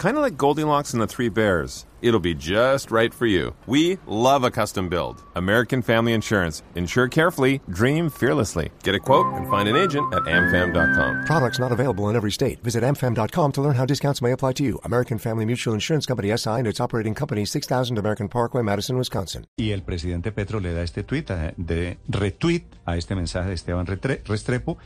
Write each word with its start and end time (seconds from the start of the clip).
Kind 0.00 0.16
of 0.16 0.22
like 0.22 0.38
Goldilocks 0.38 0.94
and 0.94 1.02
the 1.02 1.06
Three 1.06 1.28
Bears. 1.28 1.84
It'll 2.00 2.20
be 2.20 2.34
just 2.34 2.90
right 2.90 3.12
for 3.12 3.26
you. 3.26 3.54
We 3.66 3.98
love 4.06 4.44
a 4.44 4.50
custom 4.50 4.88
build. 4.88 5.22
American 5.36 5.82
Family 5.82 6.14
Insurance. 6.14 6.62
Insure 6.74 7.06
carefully, 7.06 7.60
dream 7.68 8.08
fearlessly. 8.08 8.70
Get 8.82 8.94
a 8.94 8.98
quote 8.98 9.26
and 9.34 9.46
find 9.50 9.68
an 9.68 9.76
agent 9.76 10.10
at 10.14 10.22
amfam.com. 10.22 11.26
Products 11.26 11.58
not 11.58 11.70
available 11.70 12.08
in 12.08 12.16
every 12.16 12.32
state. 12.32 12.62
Visit 12.62 12.82
amfam.com 12.82 13.52
to 13.52 13.60
learn 13.60 13.74
how 13.74 13.84
discounts 13.84 14.22
may 14.22 14.32
apply 14.32 14.54
to 14.54 14.64
you. 14.64 14.80
American 14.84 15.18
Family 15.18 15.44
Mutual 15.44 15.74
Insurance 15.74 16.06
Company 16.06 16.34
SI 16.34 16.60
and 16.60 16.66
its 16.66 16.80
operating 16.80 17.14
company 17.14 17.44
6000 17.44 17.98
American 17.98 18.26
Parkway, 18.26 18.62
Madison, 18.62 18.96
Wisconsin. 18.96 19.44
Y 19.58 19.72
el 19.72 19.82
presidente 19.82 20.32
Petro 20.32 20.60
le 20.60 20.72
da 20.72 20.82
este 20.82 21.02
tweet 21.02 21.28
eh, 21.28 21.52
de 21.58 21.98
retweet 22.08 22.64
a 22.86 22.96
este 22.96 23.14
mensaje 23.14 23.48
de 23.48 23.54
Esteban 23.54 23.84
Restrepo, 23.84 24.78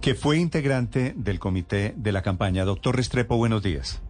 que 0.00 0.16
fue 0.16 0.38
integrante 0.38 1.14
del 1.16 1.38
comité 1.38 1.94
de 1.96 2.10
la 2.10 2.22
campaña. 2.22 2.64
Doctor 2.64 2.96
Restrepo, 2.96 3.36
buenos 3.36 3.62
días. 3.62 4.02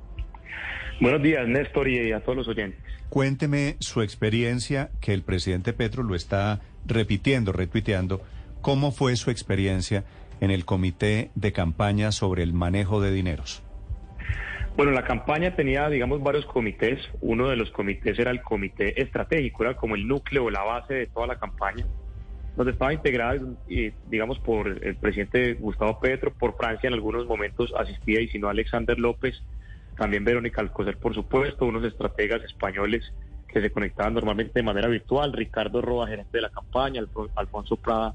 Buenos 0.98 1.22
días, 1.22 1.46
Néstor, 1.46 1.88
y 1.88 2.12
a 2.12 2.20
todos 2.20 2.36
los 2.36 2.48
oyentes. 2.48 2.80
Cuénteme 3.10 3.76
su 3.80 4.00
experiencia, 4.00 4.90
que 5.00 5.12
el 5.12 5.22
presidente 5.22 5.74
Petro 5.74 6.02
lo 6.02 6.14
está 6.14 6.60
repitiendo, 6.86 7.52
retuiteando. 7.52 8.22
¿Cómo 8.62 8.92
fue 8.92 9.14
su 9.16 9.30
experiencia 9.30 10.04
en 10.40 10.50
el 10.50 10.64
comité 10.64 11.30
de 11.34 11.52
campaña 11.52 12.12
sobre 12.12 12.42
el 12.42 12.54
manejo 12.54 13.02
de 13.02 13.12
dineros? 13.12 13.62
Bueno, 14.76 14.92
la 14.92 15.04
campaña 15.04 15.54
tenía, 15.54 15.88
digamos, 15.90 16.22
varios 16.22 16.46
comités. 16.46 16.98
Uno 17.20 17.48
de 17.48 17.56
los 17.56 17.70
comités 17.70 18.18
era 18.18 18.30
el 18.30 18.40
comité 18.40 19.00
estratégico, 19.00 19.64
era 19.64 19.76
como 19.76 19.96
el 19.96 20.08
núcleo 20.08 20.44
o 20.44 20.50
la 20.50 20.62
base 20.62 20.94
de 20.94 21.06
toda 21.06 21.26
la 21.26 21.38
campaña, 21.38 21.86
donde 22.56 22.72
estaba 22.72 22.92
integrada, 22.94 23.38
digamos, 24.08 24.38
por 24.38 24.68
el 24.68 24.96
presidente 24.96 25.54
Gustavo 25.54 26.00
Petro, 26.00 26.32
por 26.32 26.56
Francia 26.56 26.88
en 26.88 26.94
algunos 26.94 27.26
momentos 27.26 27.72
asistía 27.78 28.20
y 28.20 28.28
si 28.28 28.38
no 28.38 28.48
Alexander 28.48 28.98
López, 28.98 29.42
también 29.96 30.24
Verónica 30.24 30.60
Alcocer, 30.60 30.98
por 30.98 31.14
supuesto, 31.14 31.64
unos 31.64 31.84
estrategas 31.84 32.42
españoles 32.44 33.12
que 33.48 33.60
se 33.60 33.70
conectaban 33.70 34.14
normalmente 34.14 34.52
de 34.54 34.62
manera 34.62 34.88
virtual, 34.88 35.32
Ricardo 35.32 35.80
Roa, 35.80 36.06
gerente 36.06 36.36
de 36.36 36.42
la 36.42 36.50
campaña, 36.50 37.02
Alfonso 37.34 37.76
Prada, 37.76 38.14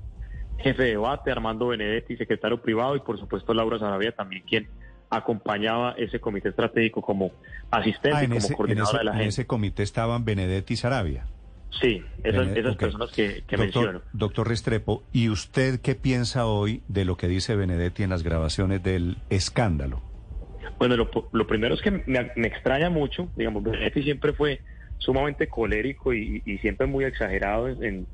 jefe 0.60 0.84
de 0.84 0.90
debate, 0.92 1.32
Armando 1.32 1.68
Benedetti, 1.68 2.16
secretario 2.18 2.62
privado, 2.62 2.96
y 2.96 3.00
por 3.00 3.20
supuesto 3.20 3.54
Laura 3.54 3.80
Sarabia 3.80 4.12
también, 4.12 4.44
quien 4.44 4.68
acompañaba 5.10 5.94
ese 5.98 6.20
comité 6.20 6.50
estratégico 6.50 7.02
como 7.02 7.32
asistente 7.70 8.18
ah, 8.18 8.22
como 8.22 8.36
ese, 8.36 8.56
coordinador 8.56 8.98
de 8.98 9.04
la 9.04 9.12
gente. 9.12 9.24
En 9.24 9.30
ese 9.30 9.48
comité 9.48 9.84
estaban 9.84 10.24
Benedetti 10.24 10.74
y 10.76 10.78
Sarabia. 10.78 11.26
Sí, 11.82 12.04
esas, 12.24 12.48
esas 12.50 12.76
personas 12.76 13.12
que, 13.12 13.44
que 13.48 13.58
doctor, 13.58 13.84
menciono. 13.84 14.02
Doctor 14.14 14.48
Restrepo, 14.48 15.04
¿y 15.12 15.30
usted 15.30 15.80
qué 15.82 15.96
piensa 15.96 16.46
hoy 16.46 16.84
de 16.88 17.06
lo 17.06 17.18
que 17.18 17.28
dice 17.28 17.56
Benedetti 17.56 18.04
en 18.04 18.10
las 18.10 18.24
grabaciones 18.24 18.84
del 18.84 19.18
escándalo? 19.30 20.02
Bueno, 20.82 20.96
lo, 21.32 21.46
primero 21.46 21.76
es 21.76 21.82
que 21.84 21.92
me, 21.92 22.48
extraña 22.48 22.90
mucho, 22.90 23.30
digamos, 23.36 23.62
Benedetti 23.62 24.02
siempre 24.02 24.34
fue 24.34 24.62
sumamente 24.98 25.48
colérico 25.48 26.12
y, 26.12 26.42
siempre 26.60 26.88
muy 26.88 27.06
exagerado 27.06 27.68
en, 27.68 28.08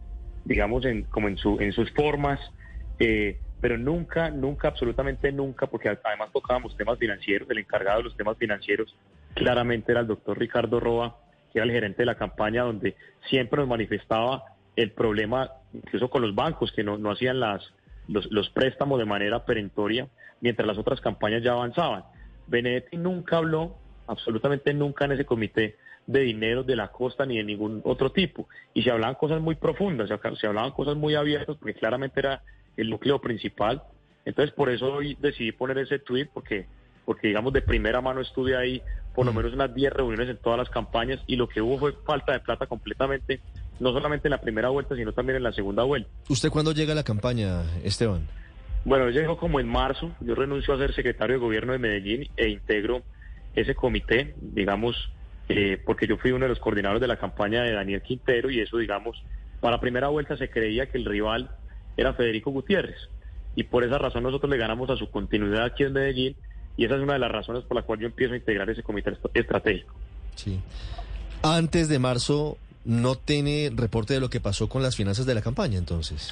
digamos, 0.44 0.84
en, 0.84 1.04
como 1.04 1.30
en, 1.30 1.38
su, 1.38 1.58
en 1.62 1.72
sus 1.72 1.90
formas, 1.92 2.42
eh, 3.00 3.40
pero 3.62 3.78
nunca, 3.78 4.32
nunca, 4.32 4.68
absolutamente 4.68 5.32
nunca, 5.32 5.68
porque 5.68 5.98
además 6.04 6.30
tocábamos 6.34 6.76
temas 6.76 7.00
financieros, 7.00 7.50
el 7.50 7.60
encargado 7.60 8.00
de 8.00 8.04
los 8.04 8.18
temas 8.18 8.38
financieros 8.38 8.94
claramente 9.34 9.94
era 9.94 10.02
el 10.02 10.08
doctor 10.08 10.38
Ricardo 10.38 10.82
Roa, 10.82 11.16
que 11.54 11.60
era 11.60 11.66
el 11.66 11.72
gerente 11.72 12.02
de 12.02 12.08
la 12.08 12.16
campaña, 12.16 12.64
donde 12.64 12.98
siempre 13.30 13.62
nos 13.62 13.70
manifestaba 13.70 14.44
el 14.76 14.92
problema, 14.92 15.52
incluso 15.72 16.10
con 16.10 16.22
los 16.22 16.36
bancos, 16.36 16.74
que 16.74 16.84
no, 16.84 16.98
no 16.98 17.12
hacían 17.12 17.40
las, 17.40 17.64
los, 18.10 18.30
los 18.30 18.50
préstamos 18.50 19.00
de 19.00 19.06
manera 19.06 19.46
perentoria, 19.46 20.10
mientras 20.42 20.68
las 20.68 20.78
otras 20.78 21.00
campañas 21.00 21.42
ya 21.44 21.54
avanzaban. 21.54 22.04
Benedetti 22.48 22.98
nunca 22.98 23.38
habló, 23.38 23.76
absolutamente 24.08 24.74
nunca 24.74 25.06
en 25.06 25.14
ese 25.14 25.26
comité, 25.26 25.76
de 26.06 26.22
dinero 26.22 26.64
de 26.64 26.76
la 26.76 26.90
costa 26.92 27.26
ni 27.26 27.38
de 27.38 27.44
ningún 27.44 27.82
otro 27.84 28.12
tipo. 28.12 28.48
Y 28.74 28.84
se 28.84 28.92
hablaban 28.92 29.16
cosas 29.16 29.42
muy 29.42 29.56
profundas, 29.56 30.10
se 30.40 30.48
hablaban 30.48 30.72
cosas 30.72 30.96
muy 30.96 31.16
abiertas, 31.16 31.58
porque 31.58 31.74
claramente 31.74 32.20
era 32.20 32.42
el 32.78 32.90
núcleo 32.90 33.20
principal. 33.20 33.84
Entonces, 34.26 34.54
por 34.54 34.70
eso 34.70 34.94
hoy 34.94 35.18
decidí 35.20 35.52
poner 35.52 35.78
ese 35.78 36.00
tweet, 36.00 36.28
porque, 36.34 36.66
porque 37.06 37.28
digamos, 37.28 37.54
de 37.54 37.62
primera 37.62 38.02
mano 38.02 38.22
estuve 38.22 38.56
ahí 38.56 38.82
por 39.18 39.26
lo 39.26 39.34
mm. 39.34 39.36
menos 39.36 39.54
unas 39.54 39.74
10 39.74 39.94
reuniones 39.94 40.30
en 40.30 40.38
todas 40.38 40.60
las 40.60 40.70
campañas 40.70 41.20
y 41.26 41.36
lo 41.38 41.50
que 41.50 41.60
hubo 41.60 41.80
fue 41.80 41.94
falta 42.06 42.34
de 42.34 42.40
plata 42.40 42.68
completamente, 42.68 43.42
no 43.80 43.92
solamente 43.92 44.28
en 44.28 44.32
la 44.32 44.42
primera 44.42 44.70
vuelta, 44.70 44.96
sino 44.96 45.12
también 45.12 45.38
en 45.38 45.44
la 45.44 45.52
segunda 45.52 45.84
vuelta. 45.84 46.10
¿Usted 46.30 46.50
cuándo 46.50 46.72
llega 46.72 46.94
a 46.94 46.96
la 46.96 47.04
campaña, 47.04 47.64
Esteban? 47.84 48.28
Bueno, 48.88 49.10
yo 49.10 49.20
llego 49.20 49.36
como 49.36 49.60
en 49.60 49.68
marzo, 49.68 50.16
yo 50.22 50.34
renuncio 50.34 50.74
a 50.74 50.78
ser 50.78 50.94
secretario 50.94 51.36
de 51.36 51.42
gobierno 51.42 51.74
de 51.74 51.78
Medellín 51.78 52.30
e 52.38 52.48
integro 52.48 53.04
ese 53.54 53.76
comité, 53.76 54.34
digamos, 54.40 55.12
eh, 55.50 55.78
porque 55.86 56.08
yo 56.08 56.16
fui 56.16 56.32
uno 56.32 56.46
de 56.46 56.50
los 56.50 56.60
coordinadores 56.60 57.02
de 57.02 57.08
la 57.10 57.18
campaña 57.18 57.64
de 57.64 57.74
Daniel 57.74 58.02
Quintero 58.02 58.50
y 58.50 58.62
eso, 58.62 58.78
digamos, 58.78 59.22
para 59.60 59.82
primera 59.82 60.08
vuelta 60.08 60.38
se 60.38 60.50
creía 60.50 60.86
que 60.86 60.98
el 60.98 61.04
rival 61.04 61.52
era 61.98 62.14
Federico 62.14 62.52
Gutiérrez 62.52 63.10
y 63.58 63.64
por 63.64 63.84
esa 63.84 63.98
razón 63.98 64.24
nosotros 64.24 64.50
le 64.50 64.58
ganamos 64.58 64.90
a 64.90 64.96
su 64.96 65.12
continuidad 65.12 65.66
aquí 65.66 65.84
en 65.84 65.92
Medellín 65.92 66.38
y 66.78 66.86
esa 66.86 66.96
es 66.96 67.02
una 67.02 67.14
de 67.14 67.20
las 67.20 67.32
razones 67.32 67.66
por 67.66 67.76
la 67.76 67.84
cual 67.84 68.00
yo 68.00 68.08
empiezo 68.08 68.36
a 68.36 68.38
integrar 68.38 68.70
ese 68.70 68.84
comité 68.84 69.12
estratégico. 69.34 69.94
Sí. 70.36 70.62
Antes 71.42 71.90
de 71.90 72.00
marzo 72.00 72.58
no 72.88 73.16
tiene 73.16 73.70
reporte 73.76 74.14
de 74.14 74.22
lo 74.22 74.30
que 74.30 74.40
pasó 74.40 74.70
con 74.70 74.82
las 74.82 74.96
finanzas 74.96 75.26
de 75.26 75.36
la 75.36 75.42
campaña, 75.42 75.78
entonces. 75.78 76.32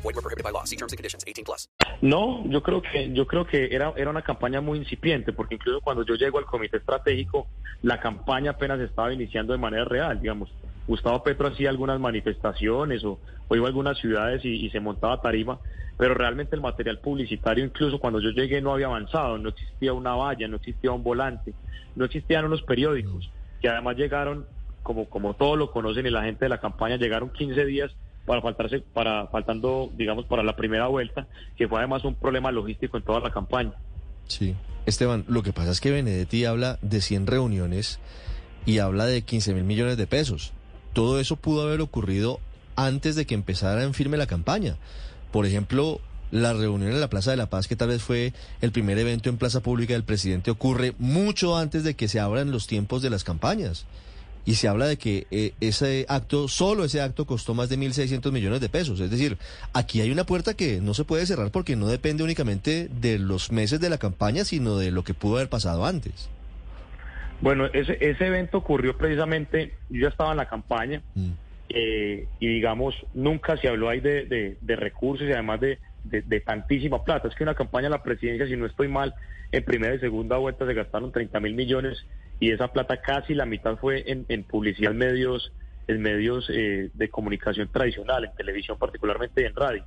Void 0.03 0.15
were 0.15 0.21
prohibited 0.21 0.43
by 0.43 0.51
law. 0.51 0.63
See 0.65 0.75
terms 0.75 0.93
and 0.93 0.97
conditions. 0.97 1.23
18 1.27 1.45
plus. 1.45 1.69
No, 2.01 2.43
yo 2.45 2.61
creo 2.61 2.81
que 2.81 3.13
yo 3.13 3.25
creo 3.27 3.45
que 3.45 3.69
era 3.71 3.93
era 3.95 4.09
una 4.09 4.23
campaña 4.23 4.61
muy 4.61 4.79
incipiente 4.79 5.33
porque 5.33 5.55
incluso 5.55 5.81
cuando 5.81 6.03
yo 6.05 6.15
llego 6.15 6.39
al 6.39 6.45
comité 6.45 6.77
estratégico, 6.77 7.47
la 7.83 7.99
campaña 7.99 8.51
apenas 8.51 8.79
estaba 8.79 9.13
iniciando 9.13 9.53
de 9.53 9.59
manera 9.59 9.85
real, 9.85 10.19
digamos. 10.19 10.49
Gustavo 10.87 11.23
Petro 11.23 11.47
hacía 11.47 11.69
algunas 11.69 11.99
manifestaciones 11.99 13.03
o, 13.03 13.19
o 13.47 13.55
iba 13.55 13.65
a 13.65 13.69
algunas 13.69 13.97
ciudades 13.99 14.43
y, 14.43 14.65
y 14.65 14.69
se 14.71 14.79
montaba 14.79 15.21
tarima, 15.21 15.59
pero 15.97 16.15
realmente 16.15 16.55
el 16.55 16.61
material 16.61 16.99
publicitario, 16.99 17.63
incluso 17.63 17.99
cuando 17.99 18.19
yo 18.19 18.31
llegué, 18.31 18.61
no 18.61 18.73
había 18.73 18.87
avanzado, 18.87 19.37
no 19.37 19.49
existía 19.49 19.93
una 19.93 20.15
valla, 20.15 20.47
no 20.47 20.55
existía 20.55 20.91
un 20.91 21.03
volante, 21.03 21.53
no 21.95 22.05
existían 22.05 22.45
unos 22.45 22.63
periódicos, 22.63 23.29
que 23.61 23.69
además 23.69 23.95
llegaron, 23.95 24.47
como, 24.81 25.07
como 25.07 25.35
todos 25.35 25.57
lo 25.57 25.71
conocen 25.71 26.07
y 26.07 26.09
la 26.09 26.23
gente 26.23 26.45
de 26.45 26.49
la 26.49 26.59
campaña, 26.59 26.95
llegaron 26.97 27.29
15 27.29 27.65
días 27.65 27.91
para 28.25 28.41
faltarse, 28.41 28.79
para, 28.79 29.27
faltando, 29.27 29.91
digamos, 29.95 30.25
para 30.25 30.43
la 30.43 30.55
primera 30.55 30.87
vuelta, 30.87 31.27
que 31.57 31.67
fue 31.67 31.79
además 31.79 32.03
un 32.03 32.15
problema 32.15 32.51
logístico 32.51 32.97
en 32.97 33.03
toda 33.03 33.19
la 33.19 33.31
campaña. 33.31 33.73
Sí. 34.27 34.55
Esteban, 34.85 35.25
lo 35.27 35.43
que 35.43 35.53
pasa 35.53 35.71
es 35.71 35.79
que 35.79 35.91
Benedetti 35.91 36.45
habla 36.45 36.79
de 36.81 37.01
100 37.01 37.27
reuniones 37.27 37.99
y 38.65 38.79
habla 38.79 39.05
de 39.05 39.21
15 39.21 39.53
mil 39.53 39.63
millones 39.63 39.97
de 39.97 40.07
pesos. 40.07 40.53
Todo 40.93 41.19
eso 41.19 41.35
pudo 41.35 41.63
haber 41.63 41.81
ocurrido 41.81 42.39
antes 42.75 43.15
de 43.15 43.25
que 43.25 43.35
empezara 43.35 43.83
en 43.83 43.93
firme 43.93 44.17
la 44.17 44.27
campaña. 44.27 44.77
Por 45.31 45.45
ejemplo, 45.45 46.01
la 46.31 46.53
reunión 46.53 46.91
en 46.91 47.01
la 47.01 47.09
Plaza 47.09 47.31
de 47.31 47.37
la 47.37 47.49
Paz, 47.49 47.67
que 47.67 47.75
tal 47.75 47.89
vez 47.89 48.01
fue 48.01 48.33
el 48.61 48.71
primer 48.71 48.97
evento 48.97 49.29
en 49.29 49.37
plaza 49.37 49.61
pública 49.61 49.93
del 49.93 50.03
presidente, 50.03 50.51
ocurre 50.51 50.93
mucho 50.97 51.57
antes 51.57 51.83
de 51.83 51.95
que 51.95 52.07
se 52.07 52.19
abran 52.19 52.51
los 52.51 52.67
tiempos 52.67 53.01
de 53.01 53.09
las 53.09 53.23
campañas. 53.23 53.85
Y 54.45 54.55
se 54.55 54.67
habla 54.67 54.87
de 54.87 54.97
que 54.97 55.27
eh, 55.31 55.53
ese 55.61 56.05
acto, 56.09 56.47
solo 56.47 56.83
ese 56.83 57.01
acto 57.01 57.25
costó 57.25 57.53
más 57.53 57.69
de 57.69 57.77
1.600 57.77 58.31
millones 58.31 58.61
de 58.61 58.69
pesos. 58.69 58.99
Es 58.99 59.11
decir, 59.11 59.37
aquí 59.73 60.01
hay 60.01 60.11
una 60.11 60.25
puerta 60.25 60.55
que 60.55 60.81
no 60.81 60.93
se 60.93 61.03
puede 61.03 61.25
cerrar 61.25 61.51
porque 61.51 61.75
no 61.75 61.87
depende 61.87 62.23
únicamente 62.23 62.89
de 62.89 63.19
los 63.19 63.51
meses 63.51 63.79
de 63.79 63.89
la 63.89 63.97
campaña, 63.97 64.43
sino 64.45 64.77
de 64.77 64.91
lo 64.91 65.03
que 65.03 65.13
pudo 65.13 65.35
haber 65.35 65.49
pasado 65.49 65.85
antes. 65.85 66.29
Bueno, 67.41 67.65
ese, 67.67 67.97
ese 67.99 68.27
evento 68.27 68.59
ocurrió 68.59 68.97
precisamente, 68.97 69.73
yo 69.89 70.01
ya 70.01 70.07
estaba 70.09 70.31
en 70.31 70.37
la 70.37 70.47
campaña. 70.47 71.01
Mm. 71.15 71.31
Eh, 71.73 72.27
y 72.39 72.47
digamos, 72.47 72.95
nunca 73.13 73.55
se 73.55 73.69
habló 73.69 73.87
ahí 73.87 74.01
de, 74.01 74.57
recursos 74.61 75.25
y 75.27 75.31
además 75.31 75.61
de, 75.61 75.77
tantísima 76.45 77.03
plata. 77.03 77.29
Es 77.29 77.35
que 77.35 77.43
una 77.43 77.55
campaña 77.55 77.85
de 77.85 77.91
la 77.91 78.03
presidencia, 78.03 78.45
si 78.45 78.57
no 78.57 78.65
estoy 78.65 78.89
mal, 78.89 79.13
en 79.51 79.63
primera 79.63 79.95
y 79.95 79.99
segunda 79.99 80.37
vuelta 80.37 80.65
se 80.65 80.73
gastaron 80.73 81.11
30 81.11 81.39
mil 81.39 81.53
millones 81.53 82.05
y 82.41 82.51
esa 82.51 82.69
plata 82.69 82.97
casi 82.97 83.35
la 83.35 83.45
mitad 83.45 83.77
fue 83.77 84.03
en, 84.07 84.43
publicidad 84.43 84.91
en 84.91 84.97
medios 84.97 85.53
en 85.87 86.01
medios 86.01 86.49
eh, 86.49 86.89
de 86.93 87.09
comunicación 87.09 87.69
tradicional, 87.71 88.25
en 88.25 88.33
televisión 88.35 88.77
particularmente 88.79 89.41
y 89.41 89.45
en 89.45 89.55
radio. 89.55 89.85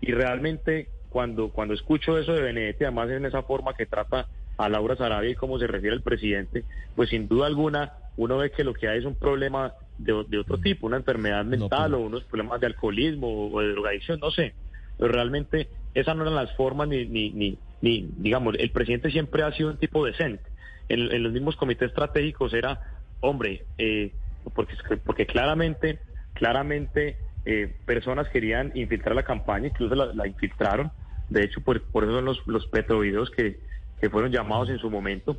Y 0.00 0.12
realmente 0.12 0.88
cuando, 1.08 1.50
cuando 1.50 1.74
escucho 1.74 2.16
eso 2.16 2.32
de 2.32 2.42
Benedetti, 2.42 2.84
además 2.84 3.10
en 3.10 3.26
esa 3.26 3.42
forma 3.42 3.74
que 3.74 3.86
trata 3.86 4.28
a 4.56 4.68
Laura 4.68 4.96
Sarabia 4.96 5.30
y 5.30 5.34
cómo 5.34 5.58
se 5.58 5.66
refiere 5.66 5.96
al 5.96 6.02
presidente, 6.02 6.64
pues 6.94 7.10
sin 7.10 7.26
duda 7.26 7.46
alguna 7.46 7.92
uno 8.16 8.38
ve 8.38 8.52
que 8.52 8.62
lo 8.62 8.72
que 8.72 8.88
hay 8.88 9.00
es 9.00 9.04
un 9.04 9.16
problema 9.16 9.72
de, 9.98 10.24
de 10.28 10.38
otro 10.38 10.58
tipo, 10.58 10.86
una 10.86 10.98
enfermedad 10.98 11.44
mental 11.44 11.94
o 11.94 12.00
unos 12.00 12.22
problemas 12.24 12.60
de 12.60 12.66
alcoholismo 12.68 13.50
o 13.50 13.60
de 13.60 13.72
drogadicción, 13.72 14.20
no 14.20 14.30
sé. 14.30 14.54
Pero 14.96 15.10
realmente 15.10 15.68
esas 15.94 16.14
no 16.14 16.22
eran 16.22 16.36
las 16.36 16.54
formas 16.54 16.86
ni, 16.86 17.06
ni, 17.06 17.30
ni, 17.30 17.58
ni, 17.80 18.08
digamos, 18.18 18.54
el 18.58 18.70
presidente 18.70 19.10
siempre 19.10 19.42
ha 19.42 19.50
sido 19.52 19.70
un 19.70 19.78
tipo 19.78 20.04
decente. 20.04 20.49
En, 20.88 21.22
los 21.22 21.32
mismos 21.32 21.56
comités 21.56 21.88
estratégicos 21.88 22.52
era, 22.52 22.80
hombre, 23.20 23.64
eh, 23.78 24.12
porque, 24.54 24.74
porque 25.04 25.26
claramente, 25.26 26.00
claramente 26.34 27.16
eh, 27.44 27.74
personas 27.86 28.28
querían 28.28 28.72
infiltrar 28.74 29.14
la 29.14 29.22
campaña, 29.22 29.68
incluso 29.68 29.94
la, 29.94 30.06
la 30.06 30.26
infiltraron. 30.26 30.90
De 31.28 31.44
hecho, 31.44 31.60
por, 31.60 31.82
por 31.82 32.04
eso 32.04 32.14
son 32.14 32.24
los, 32.24 32.46
los 32.46 32.66
petrovideos 32.66 33.30
que, 33.30 33.60
que 34.00 34.10
fueron 34.10 34.32
llamados 34.32 34.68
en 34.70 34.78
su 34.78 34.90
momento. 34.90 35.36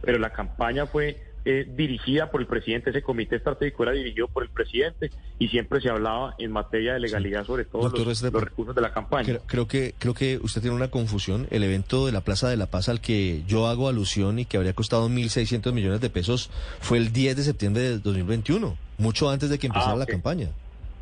Pero 0.00 0.18
la 0.18 0.30
campaña 0.30 0.86
fue 0.86 1.20
eh, 1.44 1.66
dirigida 1.76 2.30
por 2.30 2.40
el 2.40 2.46
presidente, 2.46 2.90
ese 2.90 3.02
comité 3.02 3.36
estratégico 3.36 3.82
era 3.82 3.92
dirigido 3.92 4.28
por 4.28 4.42
el 4.42 4.48
presidente 4.48 5.10
y 5.38 5.48
siempre 5.48 5.80
se 5.80 5.90
hablaba 5.90 6.34
en 6.38 6.52
materia 6.52 6.94
de 6.94 7.00
legalidad 7.00 7.44
sobre 7.44 7.64
todo 7.64 7.82
Doctor 7.82 8.06
los, 8.06 8.22
recursos 8.32 8.74
de 8.74 8.80
la 8.80 8.92
campaña. 8.92 9.24
Creo, 9.24 9.42
creo 9.46 9.68
que 9.68 9.94
creo 9.98 10.14
que 10.14 10.38
usted 10.42 10.60
tiene 10.60 10.76
una 10.76 10.88
confusión. 10.88 11.46
El 11.50 11.62
evento 11.62 12.06
de 12.06 12.12
la 12.12 12.22
Plaza 12.22 12.48
de 12.48 12.56
la 12.56 12.66
Paz 12.66 12.88
al 12.88 13.00
que 13.00 13.42
yo 13.46 13.66
hago 13.66 13.88
alusión 13.88 14.38
y 14.38 14.44
que 14.44 14.56
habría 14.56 14.72
costado 14.72 15.08
1.600 15.08 15.72
millones 15.72 16.00
de 16.00 16.10
pesos 16.10 16.50
fue 16.80 16.98
el 16.98 17.12
10 17.12 17.36
de 17.36 17.42
septiembre 17.42 17.82
de 17.82 17.98
2021, 17.98 18.76
mucho 18.98 19.30
antes 19.30 19.50
de 19.50 19.58
que 19.58 19.66
empezara 19.66 19.92
Ah, 19.92 19.96
la 19.96 20.06
campaña. 20.06 20.48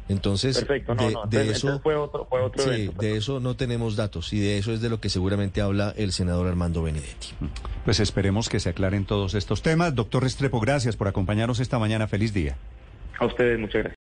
Entonces, 0.09 0.59
Perfecto, 0.59 0.95
no, 0.95 1.07
de, 1.07 1.13
no, 1.13 1.21
de 1.21 1.25
entonces- 1.27 1.57
eso, 1.57 1.67
entonces 1.69 1.83
fue 1.83 1.95
otro- 1.97 2.27
fue 2.29 2.41
otro 2.43 2.63
sí, 2.65 2.69
evento, 2.71 3.01
de 3.03 3.17
eso 3.17 3.41
no 3.41 3.57
tenemos 3.57 3.97
datos 3.97 4.33
y 4.33 4.41
de 4.41 4.59
eso 4.59 4.73
es 4.73 4.81
de 4.81 4.89
lo 4.91 5.01
que 5.01 5.09
seguramente 5.09 5.61
habla 5.63 5.95
el 5.97 6.13
senador 6.13 6.49
Armando 6.49 6.83
Benedetti. 6.83 7.29
Pues 7.85 8.01
esperemos 8.01 8.49
que 8.49 8.61
se 8.61 8.69
aclaren 8.71 9.05
todos 9.07 9.35
estos 9.35 9.63
temas. 9.63 9.95
Doctor 9.95 10.25
Restrepo, 10.25 10.61
gracias 10.61 10.97
por 10.97 11.09
acompañarnos 11.09 11.61
esta 11.61 11.79
mañana. 11.79 12.09
Feliz 12.09 12.35
día. 12.35 12.57
A 13.19 13.27
ustedes, 13.27 13.59
muchas 13.59 13.83
gracias. 13.85 14.02